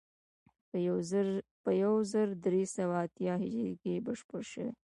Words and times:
په 1.63 1.71
یو 1.83 1.95
زر 2.11 2.27
درې 2.45 2.63
سوه 2.75 2.95
اتیا 3.05 3.33
هجري 3.43 3.73
کې 3.81 4.03
بشپړ 4.05 4.41
شوی. 4.51 4.69